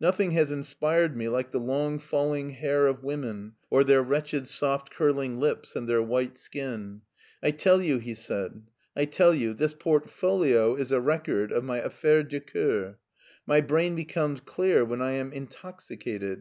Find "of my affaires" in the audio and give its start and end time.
11.50-12.28